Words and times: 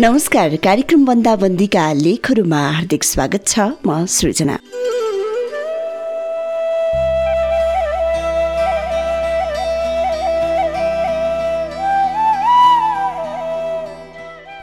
नमस्कार 0.00 0.54
कार्यक्रम 0.56 1.04
बन्दाबन्दीका 1.06 1.84
लेखहरूमा 1.92 2.58
हार्दिक 2.70 3.04
स्वागत 3.04 3.46
छ। 3.46 3.58
म 3.86 4.06
सृजना। 4.06 4.58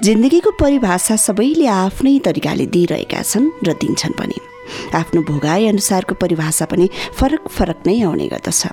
जिन्दगीको 0.04 0.52
परिभाषा 0.52 1.16
सबैले 1.16 1.67
आफ्नै 1.67 2.20
तरिकाले 2.20 2.66
दिइरहेका 2.72 3.22
छन् 3.22 3.52
र 3.67 3.73
दिन्छन् 3.76 4.16
पनि। 4.16 4.40
आफ्नो 4.95 5.22
भोगाई 5.22 5.67
अनुसारको 5.67 6.16
परिभाषा 6.16 6.66
पनि 6.66 6.88
फरक 7.20 7.52
फरक 7.52 7.84
नै 7.88 7.98
आउने 8.08 8.28
गर्दछ। 8.31 8.64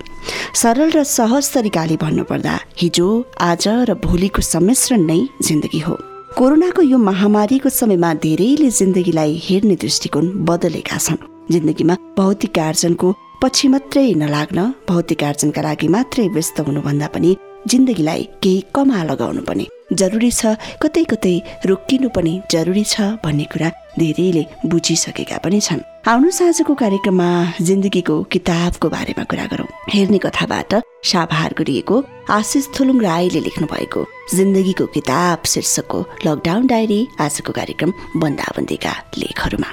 सरल 0.55 0.95
र 0.95 1.03
सहज 1.03 1.51
तरिकाले 1.55 1.97
भन्नुपर्दा 1.97 2.55
हिजो 2.79 3.11
आज 3.51 3.69
र 3.91 3.99
भोलिको 4.07 4.43
सम्मिश्रण 4.53 5.11
नै 5.11 5.21
जिन्दगी 5.43 5.83
हो। 5.91 6.12
कोरोनाको 6.39 6.83
यो 6.83 6.99
महामारीको 6.99 7.69
समयमा 7.69 8.13
धेरैले 8.15 8.71
जिन्दगीलाई 8.71 9.33
हेर्ने 9.45 9.77
दृष्टिकोण 9.77 10.27
बदलेका 10.49 10.99
छन्। 10.99 11.17
जिन्दगीमा 11.53 11.95
भौतिक 12.19 12.59
आर्जनको 12.59 13.09
पछि 13.43 13.69
मात्रै 13.69 14.15
नलाग्न 14.15 14.65
भौतिक 14.89 15.25
आर्जनका 15.25 15.63
लागि 15.63 15.89
मात्रै 15.89 16.27
व्यस्त 16.29 16.61
हुनुभन्दा 16.61 17.07
पनि 17.07 17.31
जिन्दगीलाई 17.69 18.29
केही 18.43 18.65
कमा 18.75 19.03
लगाउनु 19.05 19.43
पनि 19.49 19.67
जरुरी 20.01 20.31
छ 20.31 20.57
कतै 20.83 21.05
कतै 21.05 21.35
रोकिनु 21.69 22.09
पनि 22.17 22.33
जरुरी 22.51 22.85
छ 22.85 23.01
भन्ने 23.25 23.45
कुरा 23.53 23.69
धेरैले 23.99 24.45
बुझिसकेका 24.67 25.39
पनि 25.45 25.61
छन्। 25.61 25.81
आउनुहोस् 26.09 26.43
आजको 26.43 26.75
कार्यक्रममा 26.75 27.29
जिन्दगीको 27.69 28.17
किताबको 28.33 28.89
बारेमा 28.89 29.25
कुरा 29.31 29.47
गरौँ। 29.53 29.69
हेर्ने 29.93 30.19
कथाबाट 30.25 30.73
साभार 31.05 31.55
गरिएको 31.59 31.97
आशिष 32.39 32.67
थुलुङ 32.75 32.99
राईले 33.03 33.41
लेख्नु 33.47 33.67
भएको 33.75 34.01
जिन्दगीको 34.35 34.87
किताब 34.97 35.39
शीर्षकको 35.53 36.01
लकडाउन 36.27 36.67
डायरी 36.67 37.01
आजको 37.21 37.53
कार्यक्रम 37.53 37.93
बन्दाबन्दीका 38.17 38.93
लेखहरूमा। 39.21 39.71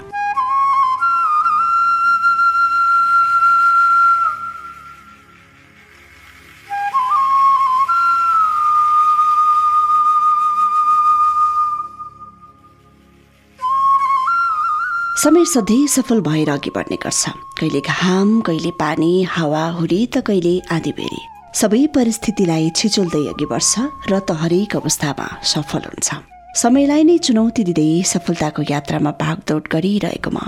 समय 15.19 15.45
सधैँ 15.45 15.87
सफल 15.87 16.19
भएर 16.21 16.49
अघि 16.49 16.69
बढ्ने 16.75 16.95
गर्छ। 16.95 17.29
कहिले 17.59 17.79
घाम 17.81 18.29
कहिले 18.41 18.69
पानी 18.79 19.23
हावा 19.27 19.63
हुरी 19.69 20.05
त 20.15 20.17
कहिले 20.27 20.53
आधी 20.71 20.91
बेरी। 20.95 21.19
सबै 21.59 21.81
परिस्थितिलाई 21.95 22.69
छिचोल्दै 22.71 23.23
अघि 23.27 23.45
बढ्छ 23.51 23.73
र 24.07 24.19
त 24.19 24.31
हरेक 24.41 24.75
अवस्थामा 24.79 25.27
सफल 25.43 25.83
हुन्छ। 25.89 26.09
समयलाई 26.55 27.03
नै 27.03 27.17
चुनौती 27.19 27.63
दिँदै 27.67 27.89
सफलताको 28.07 28.61
यात्रामा 28.71 29.11
भागदौड 29.19 29.63
गरिरहेको 29.67 30.31
म 30.31 30.39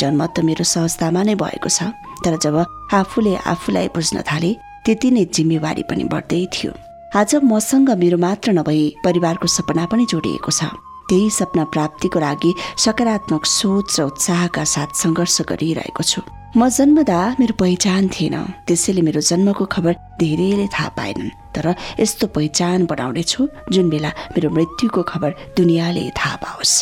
जन्म 0.00 0.20
त 0.32 0.40
मेरो 0.48 0.64
सहजतामा 0.64 1.22
नै 1.28 1.36
भएको 1.36 1.68
छ। 1.68 1.92
तर 2.24 2.40
जब 2.40 2.56
आफूले 2.96 3.36
आफूलाई 3.52 3.88
बुझ्न 3.92 4.24
थाले 4.24 4.50
त्यति 4.84 5.08
नै 5.12 5.24
जिम्मेवारी 5.28 5.84
पनि 5.92 6.04
बढ्दै 6.08 6.40
थियो। 6.56 6.72
आज 7.20 7.44
मसँग 7.44 7.90
मेरो 8.00 8.16
मात्र 8.16 8.56
नभई 8.56 8.80
परिवारको 9.04 9.46
सपना 9.56 9.84
पनि 9.92 10.08
जोडिएको 10.08 10.52
छ। 10.56 10.72
त्यही 11.08 11.30
सपना 11.30 11.64
प्राप्तिको 11.64 12.18
लागि 12.20 12.54
सकारात्मक 12.76 13.44
सोच 13.46 14.00
र 14.00 14.02
उत्साहका 14.02 14.64
साथ 14.64 14.90
सङ्घर्ष 15.02 15.36
गरिरहेको 15.50 16.02
छु। 16.02 16.20
म 16.56 16.68
जन्मदा 16.68 17.36
मेरो 17.40 17.54
पहिचान 17.60 18.08
थिएन। 18.08 18.36
त्यसैले 18.66 19.02
मेरो 19.02 19.20
जन्मको 19.20 19.64
खबर 19.64 19.92
धेरैले 20.20 20.66
थाहा 20.72 20.88
पाएनन्। 20.98 21.34
तर 21.54 21.74
यस्तो 22.00 22.26
पहिचान 22.26 22.86
बनाउनेछु 22.86 23.48
जुन 23.72 23.86
बेला 23.90 24.10
मेरो 24.34 24.50
मृत्युको 24.50 25.02
खबर 25.02 25.30
दुनियाँले 25.56 26.10
थाहा 26.16 26.36
पाओस्। 26.36 26.74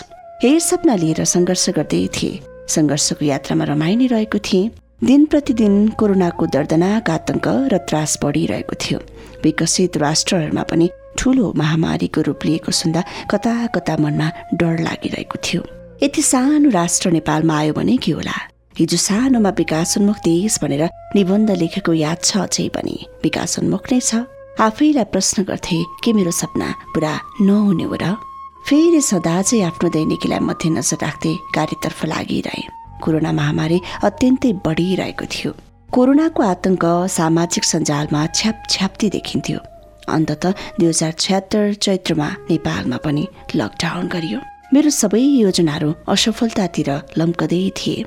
हेर 0.43 0.59
सपना 0.61 0.95
लिएर 0.95 1.25
सङ्घर्ष 1.25 1.69
गर्दै 1.77 2.07
थिए। 2.15 2.41
सङ्घर्षको 2.69 3.25
यात्रामा 3.25 3.65
रमाइ 3.65 3.97
नै 3.97 4.07
रहेको 4.07 4.39
थिएँ। 4.39 4.71
दिन 5.05 5.25
प्रतिदिन 5.27 5.75
कोरोनाको 5.99 6.45
दर्दनाक 6.47 7.11
आतंक 7.11 7.47
र 7.73 7.79
त्रास 7.89 8.19
बढिरहेको 8.23 8.75
थियो। 8.81 8.99
विकसित 9.45 9.97
राष्ट्रहरूमा 9.97 10.63
पनि 10.63 10.87
ठुलो 11.19 11.53
महामारीको 11.57 12.21
रूप 12.21 12.45
लिएको 12.45 12.73
सुन्दा 12.73 13.05
कता 13.31 13.55
कता 13.67 13.97
मनमा 13.97 14.31
डर 14.55 14.81
लागिरहेको 14.81 15.39
थियो। 15.45 15.63
यति 16.03 16.23
सानो 16.23 16.71
राष्ट्र 16.71 17.11
नेपालमा 17.11 17.59
आयो 17.59 17.73
भने 17.73 17.97
के 17.97 18.13
होला? 18.13 18.37
हिजो 18.79 18.97
सानोमा 18.97 19.51
विकासोन्मुख 19.51 20.17
देश 20.25 20.59
भनेर 20.63 20.89
निबन्ध 21.15 21.51
लेखेको 21.51 21.93
याद 21.93 22.19
छ 22.25 22.37
अझै 22.37 22.69
पनि। 22.69 22.97
विकासोन्मुख 23.23 23.93
नै 23.93 24.01
छ। 24.01 24.27
आफैलाई 24.61 25.05
प्रश्न 25.05 25.43
गर्थे 25.43 25.79
के 26.05 26.13
मेरो 26.13 26.31
सपना 26.31 26.69
पुरा 26.95 27.15
नहुने 27.41 27.85
हो 27.85 27.97
र? 28.03 28.15
फेरि 28.69 29.01
सदा 29.01 29.43
चाहिँ 29.43 29.65
आफ्नो 29.65 29.89
दैनिकीलाई 29.91 30.39
मध्यनजर 30.41 30.99
राख्दै 31.03 31.35
कार्यतर्फ 31.55 32.05
लागिरहे। 32.05 32.63
कोरोना 33.03 33.33
महामारी 33.33 33.79
अत्यन्तै 34.03 34.53
बढिरहेको 34.67 35.27
थियो। 35.27 35.53
कोरोनाको 35.95 36.43
आतंक 36.43 36.85
सामाजिक 37.11 37.65
सञ्जालमा 37.65 38.27
छ्याप 38.35 38.63
छ्याप्ती 38.71 39.11
देखिन्थ्यो। 39.11 39.59
अन्तत 40.09 40.45
दुई 40.79 40.89
हजार 40.89 41.13
छत्तर 41.19 41.73
चैत्रमा 41.85 42.29
नेपालमा 42.51 42.97
पनि 43.05 43.25
लकडाउन 43.55 44.07
गरियो। 44.09 44.39
मेरो 44.75 44.91
सबै 44.91 45.23
योजनाहरू 45.45 45.89
असफलतातिर 46.09 46.91
लम्कदै 47.19 47.63
थिए। 47.79 48.05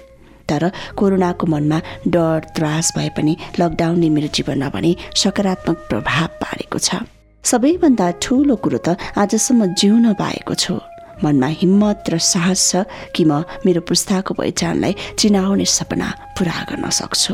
तर 0.50 0.64
कोरोनाको 0.96 1.46
मनमा 1.48 1.80
डर 2.08 2.40
त्रास 2.56 2.94
भए 2.96 3.10
पनि 3.18 3.34
लकडाउनले 3.60 4.10
मेरो 4.16 4.30
जीवनमा 4.36 4.70
पनि 4.76 4.92
सकारात्मक 5.16 5.78
प्रभाव 5.90 6.30
पारेको 6.42 6.80
छ। 6.80 6.90
सबैभन्दा 7.44 8.08
ठुलो 8.24 8.56
कुरो 8.64 8.80
त 8.86 8.88
आजसम्म 9.18 9.74
जिउन 9.80 10.14
पाएको 10.20 10.54
छु। 10.56 10.76
मनमा 11.24 11.48
हिम्मत 11.60 12.10
र 12.10 12.18
साहस 12.22 12.60
छ 12.70 12.86
कि 13.16 13.24
म 13.26 13.44
मेरो 13.66 13.82
पुस्ताको 13.82 14.34
पहिचानलाई 14.40 14.94
चिनाउने 15.20 15.66
सपना 15.66 16.08
पुरा 16.38 16.58
गर्न 16.70 16.86
सक्छु। 16.90 17.34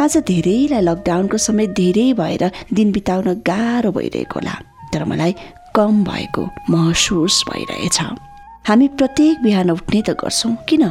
आज 0.00 0.16
धेरैलाई 0.26 0.80
लकडाउनको 0.80 1.36
समय 1.42 1.66
धेरै 1.74 2.12
भएर 2.14 2.42
दिन 2.70 2.90
बिताउन 2.94 3.42
गाह्रो 3.42 3.90
भइरहेको 3.92 4.38
होला 4.38 4.54
तर 4.94 5.04
मलाई 5.10 5.32
कम 5.74 6.04
भएको 6.04 6.42
महसुस 6.70 7.42
भइरहेछ। 7.48 7.98
हामी 8.68 8.86
प्रत्येक 8.94 9.42
बिहान 9.42 9.70
उठ्ने 9.70 10.02
त 10.06 10.14
गर्छौँ 10.22 10.54
किन? 10.68 10.84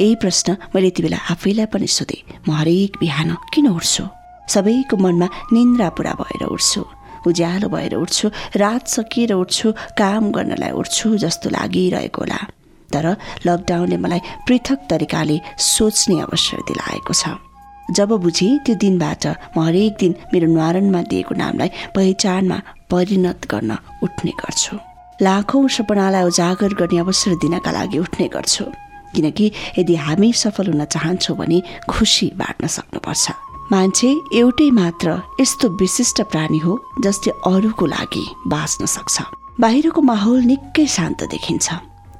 यही 0.00 0.14
प्रश्न 0.24 0.56
मैले 0.74 0.88
यति 0.88 1.02
बेला 1.02 1.18
आफैलाई 1.32 1.66
पनि 1.68 1.86
सोधेँ 1.86 2.22
म 2.48 2.56
हरेक 2.56 2.96
बिहान 3.00 3.36
किन 3.52 3.68
उठ्छु? 3.76 4.04
सबैको 4.48 4.96
मनमा 4.96 5.28
निन्द्रा 5.52 5.88
पुरा 6.00 6.12
भएर 6.20 6.46
उठ्छु 6.48 6.80
उज्यालो 7.28 7.68
भएर 7.68 7.94
उठ्छु 8.00 8.30
रात 8.56 8.88
सकिएर 8.88 9.32
उठ्छु 9.36 9.72
काम 10.00 10.32
गर्नलाई 10.32 10.72
उठ्छु 10.80 11.16
जस्तो 11.24 11.50
लागिरहेको 11.52 12.22
होला। 12.24 12.40
तर 12.88 13.06
लकडाउनले 13.46 13.96
मलाई 14.00 14.20
पृथक 14.48 14.88
तरिकाले 14.90 15.40
सोच्ने 15.60 16.20
अवसर 16.24 16.64
दिलाएको 16.72 17.12
छ। 17.12 17.36
जब 17.96 18.10
बुझे 18.24 18.48
त्यो 18.64 18.74
दिनबाट 18.82 19.24
म 19.56 19.58
हरेक 19.66 19.92
दिन 20.00 20.12
मेरो 20.32 20.46
न्वारणमा 20.54 21.00
दिएको 21.10 21.34
नामलाई 21.34 21.70
पहिचानमा 21.96 22.58
परिणत 22.90 23.40
गर्न 23.50 23.70
उठ्ने 24.04 24.32
गर्छु। 24.40 24.76
लाखौँ 25.22 25.68
सपनालाई 25.68 26.24
उजागर 26.30 26.72
गर्ने 26.80 26.98
अवसर 27.04 27.34
दिनका 27.42 27.70
लागि 27.70 27.98
उठ्ने 27.98 28.26
गर्छु। 28.34 28.64
किनकि 29.14 29.46
यदि 29.78 29.94
हामी 29.96 30.32
सफल 30.32 30.66
हुन 30.70 30.84
चाहन्छौँ 30.84 31.36
भने 31.36 31.58
खुसी 31.90 32.26
बाँड्न 32.40 32.66
सक्नुपर्छ। 32.66 33.26
मान्छे 33.72 34.08
एउटै 34.38 34.70
मात्र 34.70 35.08
यस्तो 35.40 35.68
विशिष्ट 35.80 36.22
प्राणी 36.30 36.58
हो 36.58 36.72
जसले 37.04 37.32
अरूको 37.46 37.86
लागि 37.86 38.24
बाँच्न 38.46 38.86
सक्छ। 38.86 39.16
बाहिरको 39.60 40.00
माहौल 40.02 40.40
निकै 40.50 40.86
शान्त 40.86 41.22
देखिन्छ। 41.30 41.68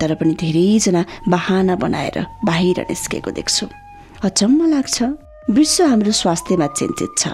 तर 0.00 0.14
पनि 0.14 0.34
धेरैजना 0.34 1.02
बाहना 1.28 1.74
बनाएर 1.76 2.16
बाहिर 2.44 2.80
निस्केको 2.90 3.30
देख्छु। 3.30 3.66
अचम्म 4.24 4.66
लाग्छ 4.70 4.96
विश्व 5.50 5.84
हाम्रो 5.84 6.12
स्वास्थ्यमा 6.12 6.66
चिन्तित 6.78 7.14
छ। 7.18 7.28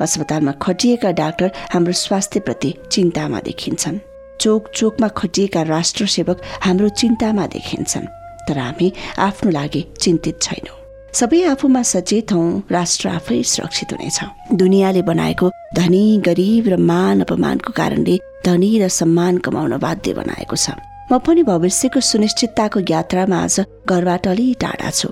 अस्पतालमा 0.00 0.52
खटिएका 0.64 1.10
डाक्टर 1.12 1.50
हाम्रो 1.72 1.92
स्वास्थ्यप्रति 1.92 2.70
चिन्तामा 2.92 3.40
देखिन्छन्। 3.40 3.98
चोक 4.40 4.68
चोकमा 4.74 5.08
खटिएका 5.08 5.62
राष्ट्र 5.62 6.06
सेवक 6.06 6.40
हाम्रो 6.64 6.88
चिन्तामा 6.88 7.46
देखिन्छन्। 7.46 8.06
तर 8.48 8.58
हामी 8.58 8.92
आफ्नो 9.18 9.50
लागि 9.50 9.84
चिन्तित 10.00 10.40
छैनौँ। 10.42 10.78
सबै 11.12 11.42
आफूमा 11.44 11.82
सचेत 11.82 12.32
हौ 12.32 12.40
राष्ट्र 12.72 13.08
आफै 13.08 13.42
सुरक्षित 13.44 13.92
हुनेछ। 13.92 14.18
दुनियाँले 14.56 15.02
बनाएको 15.02 15.50
धनी 15.76 16.04
गरिब 16.24 16.68
र 16.68 16.76
मान 16.80 17.20
अपमानको 17.20 17.72
कारणले 17.76 18.18
धनी 18.46 18.78
र 18.80 18.88
सम्मान 18.88 19.38
कमाउन 19.44 19.76
बाध्य 19.76 20.14
बनाएको 20.14 20.56
छ। 20.56 20.80
म 21.12 21.18
पनि 21.18 21.42
भविष्यको 21.42 22.00
सुनिश्चितताको 22.00 22.80
यात्रामा 22.88 23.44
आज 23.44 23.60
घरबाट 23.84 24.28
अलि 24.28 24.54
टाढा 24.60 24.90
छु। 24.90 25.08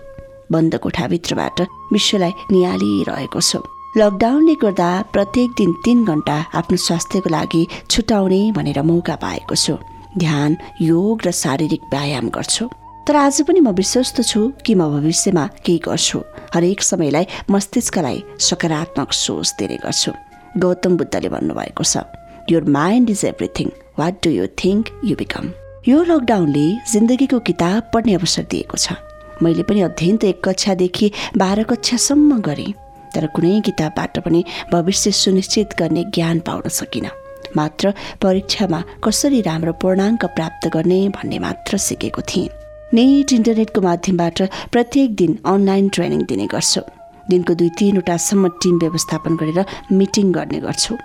बन्द 0.53 0.77
कोठाभित्रबाट 0.85 1.61
विश्वलाई 1.93 2.33
निहालिरहेको 2.53 3.41
छु। 3.41 3.59
लकडाउनले 3.97 4.55
गर्दा 4.63 4.91
प्रत्येक 5.13 5.51
दिन 5.59 5.73
तिन 5.85 6.05
घन्टा 6.05 6.37
आफ्नो 6.61 6.77
स्वास्थ्यको 6.87 7.31
लागि 7.31 7.63
छुटाउने 7.91 8.41
भनेर 8.57 8.83
मौका 8.83 9.15
पाएको 9.25 9.55
छु। 9.55 9.75
ध्यान 10.19 10.57
योग 10.83 11.27
र 11.27 11.31
शारीरिक 11.31 11.83
व्यायाम 11.93 12.29
गर्छु। 12.37 12.69
तर 13.07 13.17
आज 13.17 13.41
पनि 13.49 13.61
म 13.61 13.73
विश्वस्त 13.73 14.21
छु 14.23 14.41
कि 14.65 14.75
म 14.75 14.89
भविष्यमा 14.95 15.45
केही 15.65 15.79
गर्छु। 15.87 16.19
हरेक 16.55 16.83
समयलाई 16.83 17.27
मस्तिष्कलाई 17.51 18.23
सकारात्मक 18.41 19.13
सोच 19.13 19.55
दिने 19.59 19.77
गर्छु। 19.85 20.13
गौतम 20.59 20.97
बुद्धले 20.97 21.29
भन्नुभएको 21.29 21.85
छ 21.85 22.05
your 22.51 22.65
mind 22.77 23.11
is 23.11 23.25
everything 23.25 23.69
what 23.99 24.15
do 24.25 24.31
you 24.31 24.47
think 24.61 24.93
you 25.05 25.17
become 25.17 25.51
यो 25.89 26.03
लकडाउनले 26.05 26.67
जिन्दगीको 26.93 27.39
किताब 27.49 27.91
पढ्ने 27.95 28.15
अवसर 28.15 28.45
दिएको 28.53 28.77
छ। 28.77 29.08
मैले 29.43 29.63
पनि 29.63 29.81
अध्ययन 29.83 30.17
त 30.17 30.25
एक 30.25 30.43
कक्षादेखि 30.45 31.11
बाह्र 31.37 31.63
कक्षासम्म 31.71 32.41
गरेँ 32.41 32.73
तर 33.15 33.27
कुनै 33.35 33.61
किताबबाट 33.67 34.19
पनि 34.25 34.45
भविष्य 34.73 35.11
सुनिश्चित 35.15 35.75
गर्ने 35.81 36.05
ज्ञान 36.15 36.39
पाउन 36.47 36.69
सकिनँ। 36.69 37.17
मात्र 37.57 37.93
परीक्षामा 38.23 38.81
कसरी 39.05 39.41
राम्रो 39.43 39.73
पूर्णाङ्क 39.83 40.25
प्राप्त 40.37 40.69
गर्ने 40.75 40.99
भन्ने 41.17 41.39
मात्र 41.39 41.77
सिकेको 41.79 42.23
थिएँ। 42.23 42.49
नेट 42.95 43.33
इन्टरनेटको 43.33 43.81
माध्यमबाट 43.81 44.39
प्रत्येक 44.73 45.15
दिन 45.17 45.39
अनलाइन 45.47 45.89
ट्रेनिङ 45.89 46.23
दिने 46.29 46.47
गर्छु। 46.47 46.83
दिनको 47.31 47.55
दुई 47.55 47.69
तिनवटासम्म 47.79 48.49
टिम 48.63 48.79
व्यवस्थापन 48.79 49.37
गरेर 49.41 49.65
मिटिङ 49.93 50.33
गर्ने 50.33 50.61
गर्छु। 50.61 50.97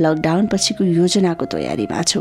लकडाउन 0.00 0.46
पछिको 0.52 0.84
योजनाको 0.84 1.44
तयारीमा 1.52 2.02
छु। 2.02 2.20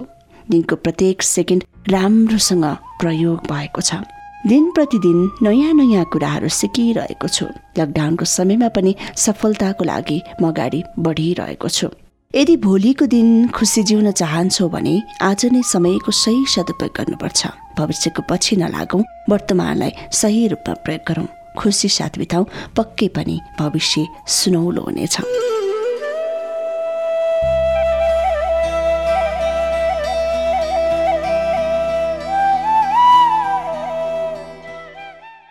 दिनको 0.49 0.75
प्रत्येक 0.75 1.21
सेकेन्ड 1.23 1.63
राम्रोसँग 1.89 2.65
प्रयोग 3.01 3.37
भएको 3.51 3.81
छ। 3.81 4.03
दिन 4.47 4.69
प्रतिदिन 4.71 5.19
नयाँ 5.41 5.73
नयाँ 5.73 6.03
कुराहरू 6.13 6.49
सिकिरहेको 6.53 7.27
छु। 7.27 7.45
लकडाउनको 7.79 8.25
समयमा 8.25 8.67
पनि 8.69 8.91
सफलताको 9.17 9.83
लागि 9.83 10.17
म 10.41 10.47
अगाडि 10.49 10.83
बढिरहेको 11.01 11.69
छु। 11.69 11.89
यदि 12.33 12.55
भोलिको 12.61 13.05
दिन 13.09 13.47
खुसी 13.49 13.83
जिउन 13.89 14.11
चाहन्छौ 14.11 14.69
भने 14.69 14.95
आज 15.21 15.45
नै 15.49 15.61
समयको 15.65 16.11
सही 16.13 16.45
सदुपयोग 16.45 16.93
गर्नुपर्छ। 16.93 17.41
भविष्यको 17.77 18.21
पछि 18.29 18.55
नलागौँ 18.61 19.01
वर्तमानलाई 19.29 19.91
सही 20.13 20.47
रूपमा 20.53 20.73
प्रयोग 20.85 21.03
गरौँ। 21.09 21.27
खुसी 21.57 21.89
साथ 21.89 22.13
बिताउँ 22.21 22.45
पक्कै 22.77 23.07
पनि 23.17 23.39
भविष्य 23.59 24.05
सुनौलो 24.29 24.81
हुनेछ। 24.85 25.44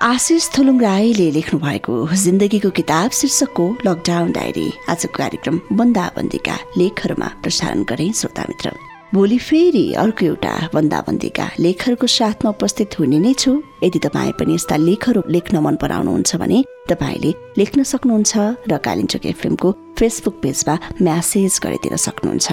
आशिष 0.04 0.48
थुलुङ 0.54 0.80
राईले 0.80 1.30
लेख्नु 1.32 1.58
भएको 1.60 1.92
जिन्दगीको 2.22 2.70
किताब 2.78 3.10
शीर्षकको 3.18 3.64
लकडाउन 3.86 4.32
डायरी 4.32 4.66
आजको 4.92 5.16
कार्यक्रम 5.18 5.60
बन्दाबन्दीका 5.78 6.56
लेखहरूमा 6.78 7.28
प्रसारण 7.42 7.82
गरे 7.90 8.06
श्रोता 8.18 8.42
मित्र 8.48 8.72
भोलि 9.14 9.38
फेरि 9.38 9.84
अर्को 10.02 10.26
एउटा 10.26 10.52
बन्दाबन्दीका 10.74 11.46
लेखहरूको 11.66 12.06
साथमा 12.16 12.50
उपस्थित 12.50 12.98
हुने 12.98 13.18
नै 13.24 13.32
छु। 13.32 13.52
यदि 13.84 13.98
तपाईँ 14.06 14.32
पनि 14.40 14.54
यस्ता 14.54 14.76
लेखहरू 14.88 15.22
लेख्न 15.36 15.64
मन 15.66 15.76
पराउनुहुन्छ 15.82 16.36
भने 16.42 16.58
तपाईँले 16.90 17.30
लेख्न 17.58 17.82
सक्नुहुन्छ 17.92 18.32
र 18.68 18.76
कालिम्चोक 18.88 19.26
एफएमको 19.32 19.72
फेसबुक 19.98 20.36
पेजमा 20.44 20.74
म्यासेज 21.00 21.58
गरिदिन 21.64 21.96
सक्नुहुन्छ। 22.06 22.46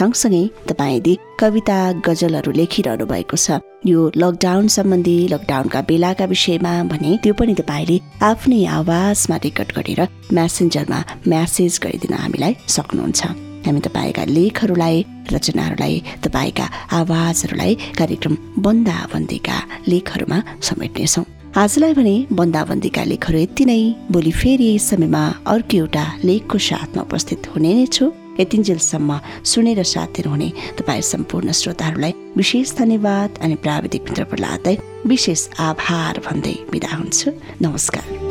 सँगसँगै 0.00 0.44
तपाईँ 0.68 0.96
यदि 0.98 1.16
कविता 1.40 1.78
गजलहरू 2.04 2.52
लेखिरहनु 2.60 3.06
भएको 3.14 3.40
छ 3.46 3.64
यो 3.86 4.10
लकडाउन 4.16 4.66
सम्बन्धी 4.74 5.16
लकडाउनका 5.30 5.80
बेलाका 5.88 6.24
विषयमा 6.34 6.72
भने 6.90 7.10
त्यो 7.22 7.34
पनि 7.38 7.54
तपाईँले 7.54 7.98
आफ्नै 8.28 8.64
आवाजमा 8.78 9.36
रेकर्ड 9.44 9.70
गरेर 9.76 10.00
म्यासेन्जरमा 10.34 10.98
म्यासेज 11.30 11.78
गरिदिन 11.84 12.14
हामीलाई 12.18 12.54
सक्नुहुन्छ। 12.74 13.22
हामी 13.66 13.80
तपाईँका 13.86 14.24
लेखहरूलाई 14.34 14.96
रचनाहरूलाई 15.30 15.94
तपाईँका 16.26 16.66
आवाजहरूलाई 16.98 17.74
कार्यक्रम 17.98 18.34
बन्दाबन्दीका 18.66 19.56
लेखहरूमा 19.90 20.38
समेट्नेछौँ। 20.68 21.24
आजलाई 21.62 21.92
भने 21.98 22.14
बन्दाबन्दीका 22.38 23.02
लेखहरू 23.12 23.38
यति 23.38 23.64
नै। 23.70 23.80
भोलि 24.10 24.32
फेरि 24.40 24.70
समयमा 24.90 25.22
अर्को 25.54 25.76
एउटा 25.78 26.04
लेखको 26.26 26.58
साथमा 26.68 27.02
उपस्थित 27.06 27.46
हुने 27.54 27.72
नै 27.78 27.86
छु। 27.94 28.10
यतिन्जेलसम्म 28.40 29.20
सुनेर 29.44 29.82
साथ 29.82 30.06
दिनुहुने 30.16 30.52
तपाईँ 30.78 31.02
सम्पूर्ण 31.02 31.52
श्रोताहरूलाई 31.52 32.12
विशेष 32.36 32.76
धन्यवाद 32.76 33.38
अनि 33.42 33.54
प्राविधिक 33.64 34.02
मित्र 34.02 34.24
प्रहलादलाई 34.24 34.78
विशेष 35.06 35.48
आभार 35.58 36.20
भन्दै 36.26 36.56
बिदा 36.70 36.94
हुन्छु। 36.96 37.30
नमस्कार। 37.62 38.27